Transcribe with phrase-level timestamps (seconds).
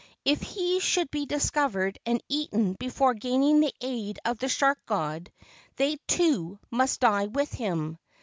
[0.25, 5.31] If he should be discovered and eaten before gaining the aid of the shark god,
[5.75, 7.99] they, too, must die with him.